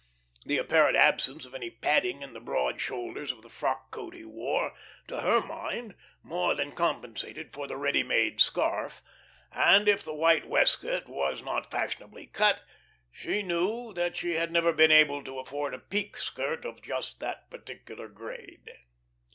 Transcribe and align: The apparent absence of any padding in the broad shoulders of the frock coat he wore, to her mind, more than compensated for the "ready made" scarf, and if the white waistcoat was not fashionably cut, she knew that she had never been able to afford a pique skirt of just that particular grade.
The 0.47 0.57
apparent 0.57 0.97
absence 0.97 1.45
of 1.45 1.53
any 1.53 1.69
padding 1.69 2.23
in 2.23 2.33
the 2.33 2.39
broad 2.39 2.81
shoulders 2.81 3.31
of 3.31 3.43
the 3.43 3.51
frock 3.51 3.91
coat 3.91 4.15
he 4.15 4.25
wore, 4.25 4.73
to 5.07 5.19
her 5.21 5.41
mind, 5.41 5.93
more 6.23 6.55
than 6.55 6.71
compensated 6.71 7.53
for 7.53 7.67
the 7.67 7.77
"ready 7.77 8.01
made" 8.01 8.41
scarf, 8.41 9.03
and 9.51 9.87
if 9.87 10.01
the 10.03 10.15
white 10.15 10.47
waistcoat 10.47 11.07
was 11.07 11.43
not 11.43 11.69
fashionably 11.69 12.25
cut, 12.25 12.63
she 13.11 13.43
knew 13.43 13.93
that 13.93 14.15
she 14.15 14.33
had 14.37 14.51
never 14.51 14.73
been 14.73 14.91
able 14.91 15.23
to 15.23 15.37
afford 15.37 15.71
a 15.71 15.77
pique 15.79 16.17
skirt 16.17 16.65
of 16.65 16.81
just 16.81 17.19
that 17.19 17.51
particular 17.51 18.07
grade. 18.07 18.71